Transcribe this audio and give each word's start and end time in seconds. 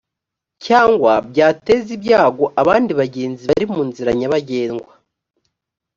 cyangwa 0.65 1.11
byateza 1.29 1.89
ibyago 1.97 2.45
abandi 2.61 2.91
bagenzi 3.01 3.43
bari 3.49 3.65
mu 3.73 3.81
nzira 3.89 4.09
nyabagendwa 4.19 4.91